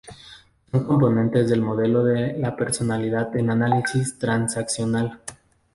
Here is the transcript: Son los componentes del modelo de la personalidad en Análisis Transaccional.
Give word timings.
Son 0.71 0.79
los 0.79 0.81
componentes 0.89 1.47
del 1.51 1.61
modelo 1.61 2.03
de 2.03 2.33
la 2.39 2.55
personalidad 2.55 3.37
en 3.37 3.51
Análisis 3.51 4.17
Transaccional. 4.17 5.21